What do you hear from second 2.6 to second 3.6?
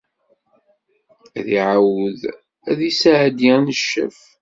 ad d-yesɛeddi